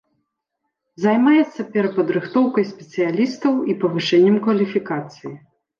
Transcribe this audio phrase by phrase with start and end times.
[1.03, 5.33] Займаецца перападрыхтоўкай спецыялістаў і павышэннем кваліфікацыі.